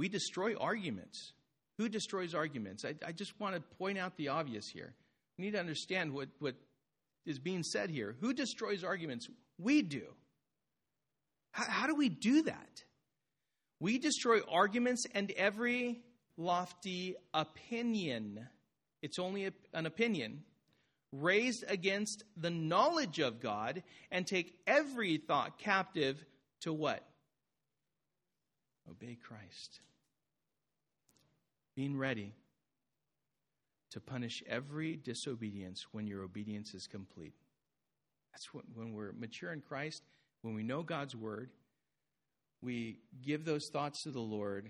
[0.00, 1.34] We destroy arguments.
[1.76, 2.86] Who destroys arguments?
[2.86, 4.94] I, I just want to point out the obvious here.
[5.36, 6.54] We need to understand what, what
[7.26, 8.16] is being said here.
[8.22, 9.28] Who destroys arguments?
[9.58, 10.04] We do.
[11.50, 12.82] How, how do we do that?
[13.78, 16.00] We destroy arguments and every
[16.38, 18.48] lofty opinion.
[19.02, 20.44] It's only a, an opinion
[21.12, 26.24] raised against the knowledge of God and take every thought captive
[26.62, 27.06] to what?
[28.90, 29.80] Obey Christ.
[31.80, 32.34] Being ready
[33.92, 37.32] to punish every disobedience when your obedience is complete.
[38.34, 40.02] That's what, when we're mature in Christ,
[40.42, 41.48] when we know God's word,
[42.60, 44.68] we give those thoughts to the Lord.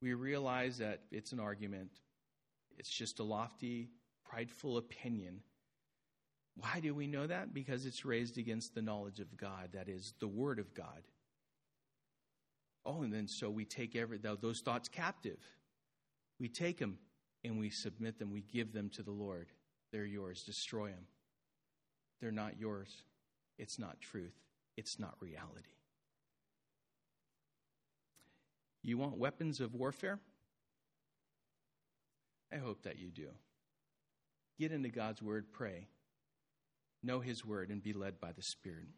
[0.00, 1.90] We realize that it's an argument,
[2.78, 3.90] it's just a lofty,
[4.24, 5.40] prideful opinion
[6.54, 7.52] why do we know that?
[7.54, 11.02] Because it's raised against the knowledge of God, that is, the Word of God.
[12.84, 15.38] Oh, and then so we take every those thoughts captive.
[16.42, 16.98] We take them
[17.44, 18.32] and we submit them.
[18.32, 19.46] We give them to the Lord.
[19.92, 20.42] They're yours.
[20.42, 21.06] Destroy them.
[22.20, 23.04] they're not yours.
[23.58, 24.34] It's not truth.
[24.76, 25.76] It's not reality.
[28.82, 30.18] You want weapons of warfare?
[32.52, 33.28] I hope that you do.
[34.58, 35.86] Get into God's Word, pray,
[37.04, 38.88] know His Word, and be led by the Spirit.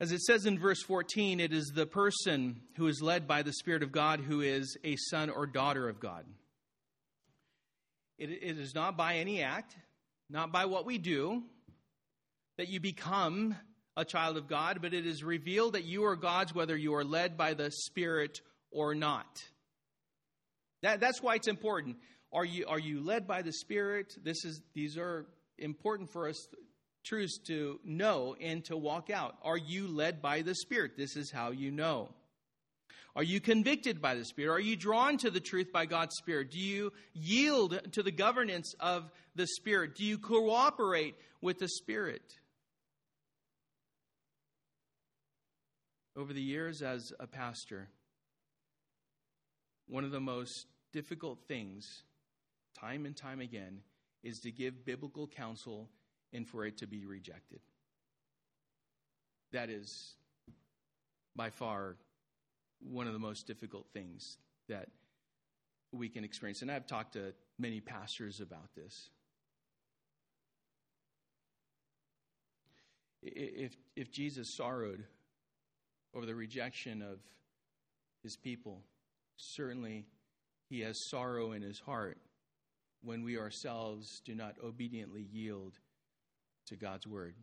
[0.00, 3.52] As it says in verse 14, it is the person who is led by the
[3.52, 6.24] Spirit of God who is a son or daughter of God.
[8.16, 9.76] it, it is not by any act,
[10.30, 11.42] not by what we do,
[12.56, 13.54] that you become
[13.94, 17.04] a child of God, but it is revealed that you are God's whether you are
[17.04, 18.40] led by the Spirit
[18.70, 19.42] or not.
[20.80, 21.96] That, that's why it's important.
[22.32, 24.14] Are you, are you led by the Spirit?
[24.24, 25.26] This is, these are
[25.58, 26.48] important for us
[27.04, 29.36] truths to know and to walk out.
[29.42, 30.92] Are you led by the Spirit?
[30.96, 32.10] This is how you know.
[33.16, 34.54] Are you convicted by the Spirit?
[34.54, 36.52] Are you drawn to the truth by God's Spirit?
[36.52, 39.96] Do you yield to the governance of the Spirit?
[39.96, 42.22] Do you cooperate with the Spirit?
[46.16, 47.88] Over the years as a pastor,
[49.88, 52.04] one of the most difficult things,
[52.78, 53.80] time and time again,
[54.22, 55.88] is to give biblical counsel
[56.32, 57.60] and for it to be rejected.
[59.52, 60.14] That is
[61.34, 61.96] by far
[62.80, 64.88] one of the most difficult things that
[65.92, 66.62] we can experience.
[66.62, 69.10] And I've talked to many pastors about this.
[73.22, 75.04] If, if Jesus sorrowed
[76.14, 77.18] over the rejection of
[78.22, 78.80] his people,
[79.36, 80.06] certainly
[80.68, 82.18] he has sorrow in his heart
[83.02, 85.78] when we ourselves do not obediently yield
[86.70, 87.34] to God's word.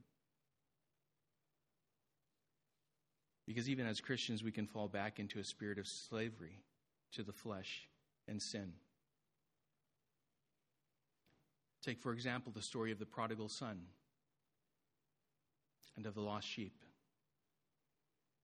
[3.46, 6.60] Because even as Christians, we can fall back into a spirit of slavery
[7.14, 7.88] to the flesh
[8.28, 8.74] and sin.
[11.84, 13.80] Take, for example, the story of the prodigal son
[15.96, 16.84] and of the lost sheep,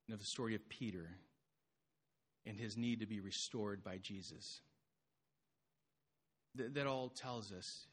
[0.07, 1.09] and of the story of Peter
[2.45, 4.61] and his need to be restored by Jesus.
[6.55, 7.87] That, that all tells us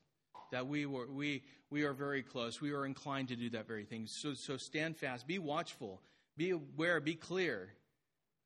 [0.52, 2.60] that we were we we are very close.
[2.60, 4.06] We are inclined to do that very thing.
[4.06, 6.00] So so stand fast, be watchful,
[6.36, 7.70] be aware, be clear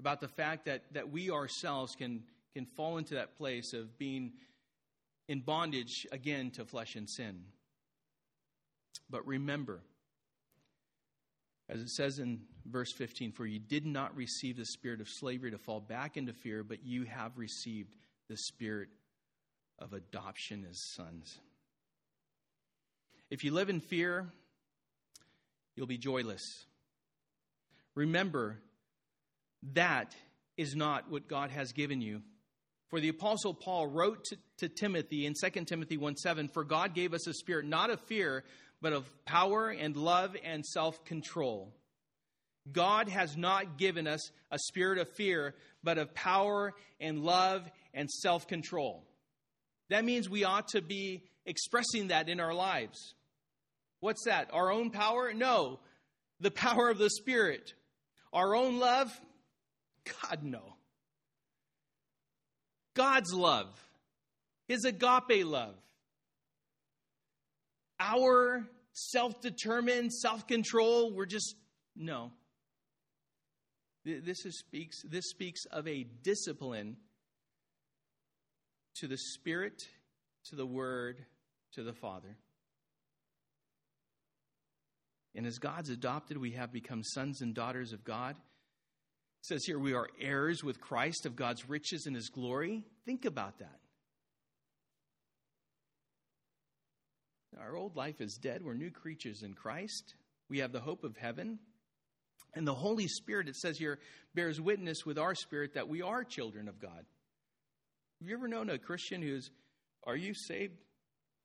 [0.01, 2.23] about the fact that that we ourselves can
[2.55, 4.33] can fall into that place of being
[5.29, 7.43] in bondage again to flesh and sin.
[9.11, 9.81] But remember,
[11.69, 15.51] as it says in verse 15, for you did not receive the spirit of slavery
[15.51, 17.95] to fall back into fear, but you have received
[18.29, 18.89] the spirit
[19.79, 21.39] of adoption as sons.
[23.31, 24.33] If you live in fear,
[25.75, 26.67] you'll be joyless.
[27.95, 28.59] Remember,
[29.73, 30.15] that
[30.57, 32.23] is not what God has given you.
[32.91, 36.95] For the Apostle Paul wrote to, to Timothy in 2 Timothy 1 7, For God
[36.95, 38.45] gave us a spirit not of fear,
[38.81, 41.73] but of power and love and self control.
[42.71, 48.11] God has not given us a spirit of fear, but of power and love and
[48.11, 49.05] self control.
[49.91, 53.15] That means we ought to be expressing that in our lives.
[54.01, 54.51] What's that?
[54.53, 55.33] Our own power?
[55.33, 55.81] No.
[56.41, 57.73] The power of the Spirit.
[58.33, 59.11] Our own love?
[60.23, 60.75] God, no.
[62.95, 63.69] God's love,
[64.69, 65.75] His agape love.
[67.99, 71.57] Our self determined, self control, we're just,
[71.97, 72.33] no.
[74.05, 76.99] This, is, speaks, this speaks of a discipline
[78.97, 79.83] to the Spirit,
[80.51, 81.25] to the Word,
[81.75, 82.37] to the Father.
[85.35, 88.37] And as God's adopted, we have become sons and daughters of God.
[88.37, 92.85] It says here, we are heirs with Christ of God's riches and his glory.
[93.05, 93.81] Think about that.
[97.61, 98.63] Our old life is dead.
[98.65, 100.15] We're new creatures in Christ.
[100.49, 101.59] We have the hope of heaven.
[102.55, 103.99] And the Holy Spirit, it says here,
[104.35, 107.05] bears witness with our spirit that we are children of God.
[108.21, 109.51] Have you ever known a Christian who's,
[110.05, 110.79] Are you saved?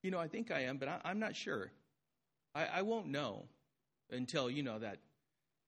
[0.02, 1.70] You know, I think I am, but I, am not sure.
[2.54, 3.44] I, I won't know
[4.10, 4.98] until, you know, that,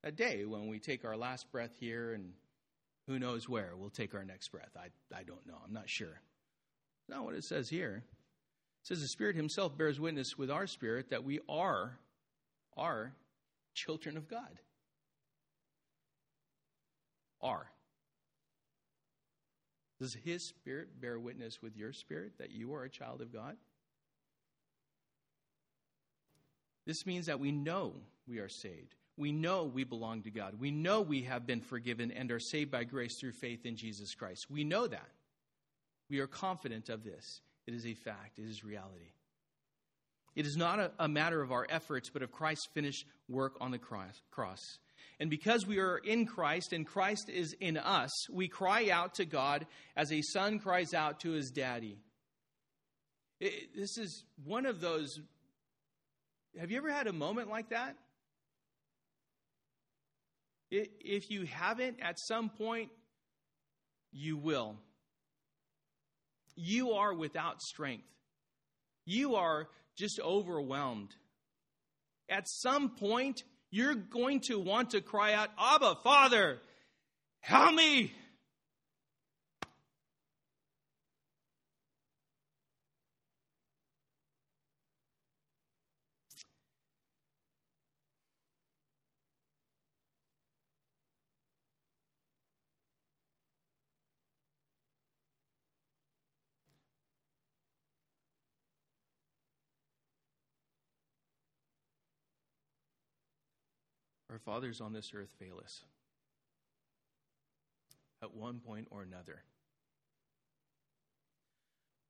[0.02, 2.32] that day when we take our last breath here and
[3.06, 4.70] who knows where we'll take our next breath.
[4.76, 5.56] I, I don't know.
[5.64, 6.20] I'm not sure.
[7.08, 8.04] Not what it says here.
[8.82, 11.98] It says the Spirit Himself bears witness with our spirit that we are,
[12.76, 13.12] are
[13.74, 14.58] children of God.
[17.40, 17.66] Are.
[20.00, 23.56] Does His Spirit bear witness with your spirit that you are a child of God?
[26.86, 27.94] This means that we know
[28.26, 28.94] we are saved.
[29.16, 30.54] We know we belong to God.
[30.58, 34.14] We know we have been forgiven and are saved by grace through faith in Jesus
[34.14, 34.46] Christ.
[34.50, 35.08] We know that.
[36.08, 37.40] We are confident of this.
[37.66, 39.12] It is a fact, it is reality.
[40.34, 43.70] It is not a, a matter of our efforts, but of Christ's finished work on
[43.70, 44.78] the cross.
[45.20, 49.24] And because we are in Christ and Christ is in us, we cry out to
[49.24, 51.98] God as a son cries out to his daddy.
[53.40, 55.20] It, this is one of those.
[56.58, 57.96] Have you ever had a moment like that?
[60.70, 62.90] If you haven't, at some point,
[64.10, 64.76] you will.
[66.54, 68.06] You are without strength.
[69.04, 71.14] You are just overwhelmed.
[72.28, 76.58] At some point, you're going to want to cry out, Abba, Father,
[77.40, 78.12] help me.
[104.44, 105.82] Fathers on this earth fail us
[108.22, 109.42] at one point or another.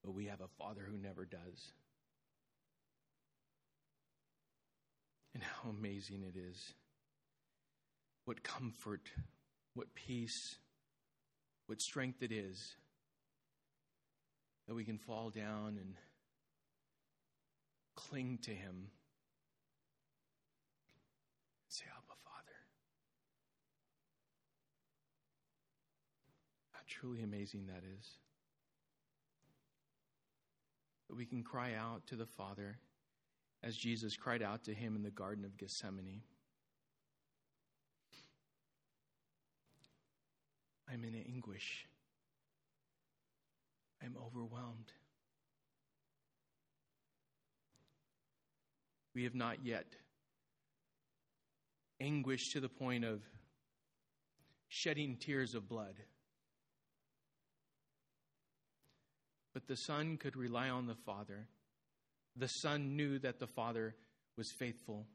[0.05, 1.73] But we have a Father who never does.
[5.35, 6.75] And how amazing it is.
[8.25, 9.09] What comfort,
[9.75, 10.57] what peace,
[11.67, 12.77] what strength it is
[14.67, 15.95] that we can fall down and
[17.95, 18.89] cling to Him
[21.73, 22.59] Say, Abba, Father.
[26.72, 28.07] How truly amazing that is.
[31.09, 32.79] That we can cry out to the Father
[33.63, 36.23] as Jesus cried out to him in the Garden of Gethsemane.
[40.93, 41.87] I'm in anguish.
[44.03, 44.93] I'm overwhelmed.
[49.15, 49.87] We have not yet
[52.01, 53.21] anguish to the point of
[54.69, 55.95] shedding tears of blood.
[59.55, 61.49] But the Son could rely on the Father.
[62.37, 63.95] The Son knew that the Father
[64.37, 65.07] was faithful.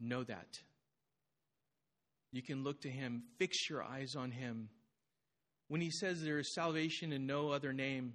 [0.00, 0.58] Know that.
[2.32, 4.68] You can look to Him, fix your eyes on Him.
[5.68, 8.14] When He says there is salvation in no other name,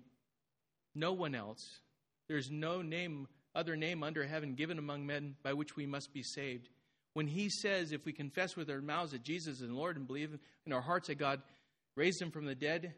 [0.94, 1.80] no one else,
[2.28, 6.24] there's no name, other name under heaven given among men by which we must be
[6.24, 6.70] saved
[7.18, 10.38] when he says, if we confess with our mouths that Jesus is Lord and believe
[10.68, 11.42] in our hearts that God
[11.96, 12.94] raised him from the dead,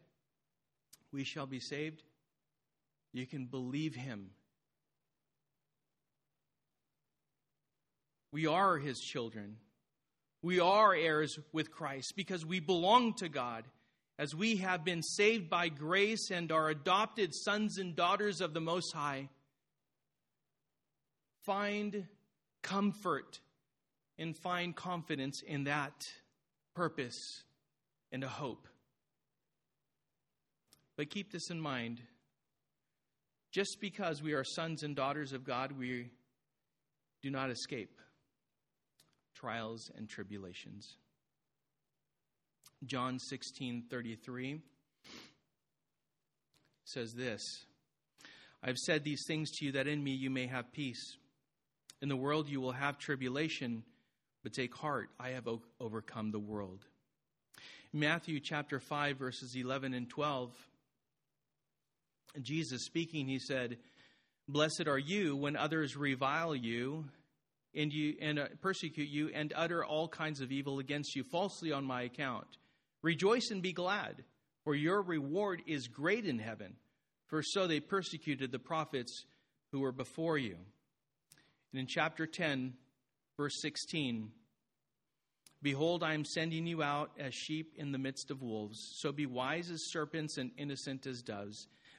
[1.11, 2.03] we shall be saved,
[3.13, 4.31] you can believe him.
[8.31, 9.57] We are his children.
[10.41, 13.65] We are heirs with Christ because we belong to God
[14.19, 18.61] as we have been saved by grace and are adopted sons and daughters of the
[18.61, 19.29] Most High.
[21.45, 22.05] Find
[22.61, 23.39] comfort
[24.17, 26.07] and find confidence in that
[26.75, 27.43] purpose
[28.11, 28.67] and a hope.
[30.99, 32.01] But keep this in mind.
[33.53, 36.11] Just because we are sons and daughters of God, we
[37.21, 38.01] do not escape
[39.33, 40.97] trials and tribulations.
[42.83, 44.61] John 16:33
[46.83, 47.65] says this
[48.61, 51.15] I've said these things to you that in me you may have peace.
[52.01, 53.85] In the world you will have tribulation,
[54.43, 55.47] but take heart, I have
[55.79, 56.83] overcome the world.
[57.93, 60.51] Matthew chapter 5, verses 11 and 12,
[62.41, 63.77] Jesus speaking, he said,
[64.47, 67.05] Blessed are you when others revile you
[67.75, 71.71] and, you, and uh, persecute you and utter all kinds of evil against you falsely
[71.71, 72.47] on my account.
[73.01, 74.23] Rejoice and be glad,
[74.63, 76.75] for your reward is great in heaven,
[77.27, 79.25] for so they persecuted the prophets
[79.71, 80.57] who were before you.
[81.71, 82.73] And in chapter 10,
[83.39, 84.31] Verse 16
[85.61, 88.77] Behold, I am sending you out as sheep in the midst of wolves.
[88.97, 91.69] So be wise as serpents and innocent as doves.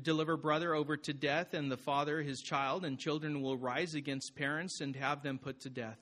[0.00, 4.36] deliver brother over to death, and the father his child, and children will rise against
[4.36, 5.98] parents and have them put to death.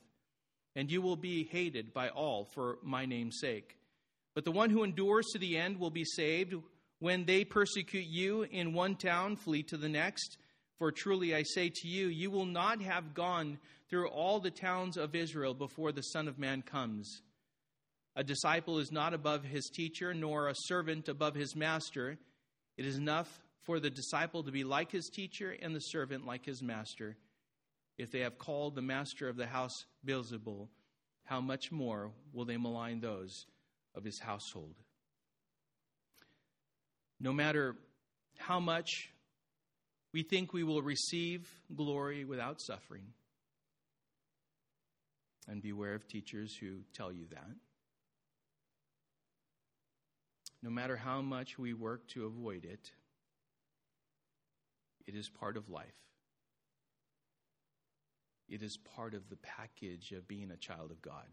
[0.76, 3.76] And you will be hated by all for my name's sake.
[4.34, 6.54] But the one who endures to the end will be saved.
[6.98, 10.38] When they persecute you in one town, flee to the next.
[10.78, 14.96] For truly I say to you, you will not have gone through all the towns
[14.96, 17.22] of Israel before the Son of Man comes.
[18.16, 22.18] A disciple is not above his teacher, nor a servant above his master.
[22.76, 26.44] It is enough for the disciple to be like his teacher and the servant like
[26.44, 27.16] his master.
[27.98, 30.68] If they have called the master of the house Beelzebul,
[31.24, 33.46] how much more will they malign those
[33.94, 34.74] of his household?
[37.20, 37.76] No matter
[38.38, 39.10] how much
[40.14, 43.06] we think we will receive glory without suffering.
[45.48, 47.50] And beware of teachers who tell you that.
[50.62, 52.92] No matter how much we work to avoid it,
[55.06, 55.86] it is part of life.
[58.48, 61.26] It is part of the package of being a child of God.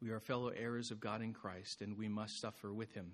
[0.00, 3.12] We are fellow heirs of God in Christ, and we must suffer with him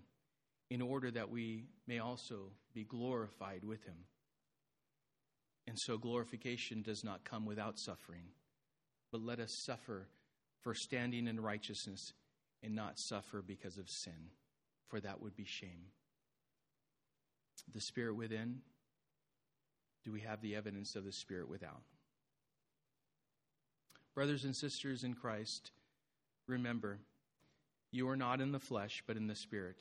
[0.70, 3.96] in order that we may also be glorified with him.
[5.66, 8.24] And so glorification does not come without suffering,
[9.12, 10.08] but let us suffer
[10.62, 12.12] for standing in righteousness
[12.62, 14.30] and not suffer because of sin,
[14.88, 15.92] for that would be shame.
[17.72, 18.60] The Spirit within,
[20.04, 21.82] do we have the evidence of the Spirit without?
[24.14, 25.70] Brothers and sisters in Christ,
[26.46, 26.98] remember,
[27.92, 29.76] you are not in the flesh, but in the Spirit.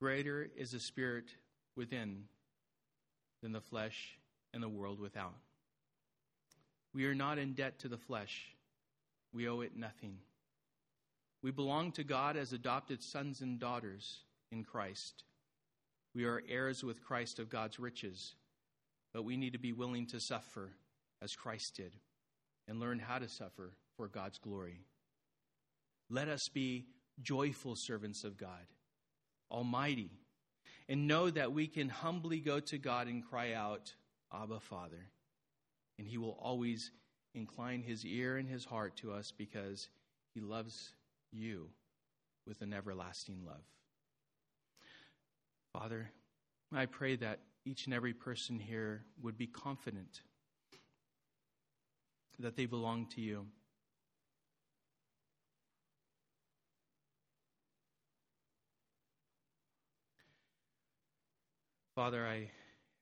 [0.00, 1.26] Greater is the Spirit
[1.76, 2.24] within
[3.42, 4.18] than the flesh
[4.52, 5.36] and the world without.
[6.92, 8.54] We are not in debt to the flesh,
[9.32, 10.18] we owe it nothing.
[11.42, 15.24] We belong to God as adopted sons and daughters in Christ.
[16.14, 18.34] We are heirs with Christ of God's riches,
[19.12, 20.72] but we need to be willing to suffer
[21.22, 21.94] as Christ did
[22.66, 24.84] and learn how to suffer for God's glory.
[26.08, 26.86] Let us be
[27.22, 28.66] joyful servants of God
[29.50, 30.10] Almighty,
[30.88, 33.92] and know that we can humbly go to God and cry out,
[34.32, 35.08] Abba, Father.
[35.98, 36.92] And He will always
[37.34, 39.88] incline His ear and His heart to us because
[40.34, 40.92] He loves
[41.32, 41.68] you
[42.46, 43.64] with an everlasting love.
[45.72, 46.10] Father,
[46.72, 50.22] I pray that each and every person here would be confident
[52.38, 53.46] that they belong to you
[62.00, 62.50] Father, I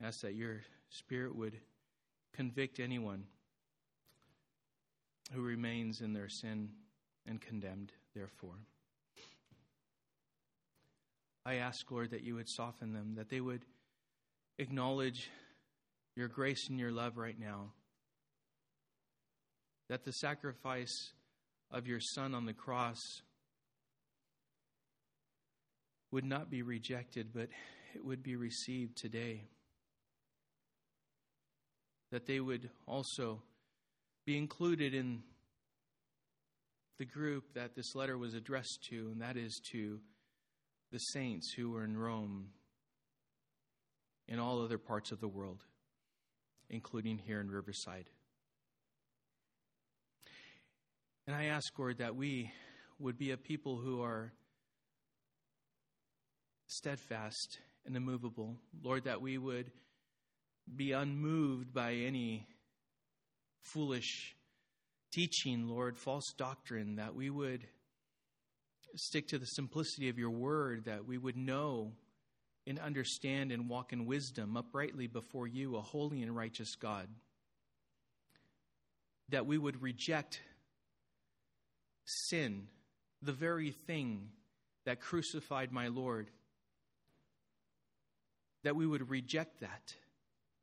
[0.04, 1.56] ask that your Spirit would
[2.32, 3.22] convict anyone
[5.32, 6.70] who remains in their sin
[7.24, 8.56] and condemned, therefore.
[11.48, 13.64] I ask, Lord, that you would soften them, that they would
[14.58, 15.30] acknowledge
[16.14, 17.72] your grace and your love right now,
[19.88, 21.14] that the sacrifice
[21.70, 22.98] of your Son on the cross
[26.10, 27.48] would not be rejected, but
[27.94, 29.48] it would be received today.
[32.12, 33.40] That they would also
[34.26, 35.22] be included in
[36.98, 40.00] the group that this letter was addressed to, and that is to
[40.90, 42.48] the saints who were in Rome
[44.28, 45.64] and all other parts of the world,
[46.70, 48.10] including here in Riverside.
[51.26, 52.50] And I ask, Lord, that we
[52.98, 54.32] would be a people who are
[56.66, 58.56] steadfast and immovable.
[58.82, 59.70] Lord, that we would
[60.74, 62.46] be unmoved by any
[63.62, 64.34] foolish
[65.12, 67.66] teaching, Lord, false doctrine, that we would
[68.96, 71.92] stick to the simplicity of your word, that we would know
[72.66, 77.08] and understand and walk in wisdom uprightly before you, a holy and righteous God.
[79.30, 80.40] That we would reject
[82.04, 82.68] sin,
[83.22, 84.30] the very thing
[84.84, 86.30] that crucified my Lord
[88.64, 89.94] that we would reject that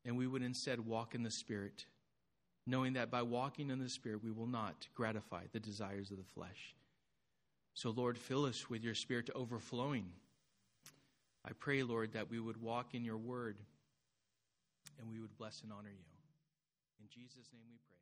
[0.04, 1.86] and we would instead walk in the Spirit,
[2.64, 6.32] knowing that by walking in the Spirit, we will not gratify the desires of the
[6.34, 6.75] flesh.
[7.76, 10.06] So, Lord, fill us with your Spirit to overflowing.
[11.44, 13.58] I pray, Lord, that we would walk in your word
[14.98, 16.06] and we would bless and honor you.
[17.02, 17.95] In Jesus' name we pray.